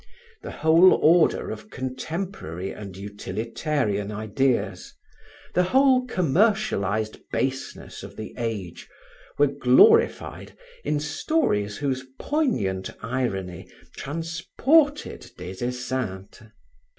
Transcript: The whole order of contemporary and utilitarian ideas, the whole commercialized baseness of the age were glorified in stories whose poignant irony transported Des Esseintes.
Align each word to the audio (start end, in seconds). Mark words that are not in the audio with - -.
The 0.41 0.49
whole 0.65 0.95
order 0.95 1.51
of 1.51 1.69
contemporary 1.69 2.71
and 2.71 2.97
utilitarian 2.97 4.11
ideas, 4.11 4.95
the 5.53 5.61
whole 5.61 6.07
commercialized 6.07 7.19
baseness 7.31 8.01
of 8.01 8.15
the 8.15 8.33
age 8.35 8.89
were 9.37 9.45
glorified 9.45 10.57
in 10.83 10.99
stories 10.99 11.77
whose 11.77 12.03
poignant 12.19 12.89
irony 13.03 13.69
transported 13.95 15.29
Des 15.37 15.63
Esseintes. 15.63 16.47